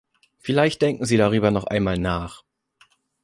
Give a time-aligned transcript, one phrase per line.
[0.39, 2.43] Vielleicht denken Sie darüber noch einmal nach.